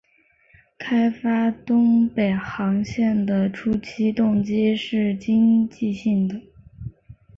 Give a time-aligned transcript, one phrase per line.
[0.79, 6.41] 开发东北航线的初期动机是经济性的。